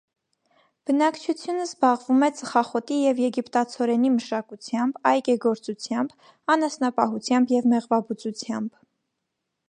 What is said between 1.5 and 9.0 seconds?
զբաղվում է ծխախոտի և եգիպտացորենի մշակությամբ, այգեգործությամբ, անասնապահությամբ և մեղվաբուծությամբ։